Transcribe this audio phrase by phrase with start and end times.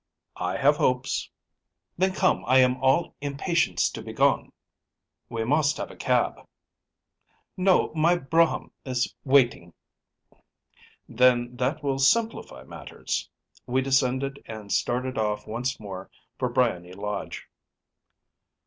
[0.35, 1.29] ‚ÄĚ “I have hopes.‚ÄĚ
[1.95, 2.43] “Then, come.
[2.47, 4.49] I am all impatience to be gone.‚ÄĚ
[5.29, 6.47] “We must have a cab.‚ÄĚ
[7.55, 10.39] “No, my brougham is waiting.‚ÄĚ
[11.07, 16.09] “Then that will simplify matters.‚ÄĚ We descended and started off once more
[16.39, 17.47] for Briony Lodge.